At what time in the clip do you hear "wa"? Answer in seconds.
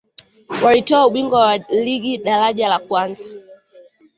1.39-1.57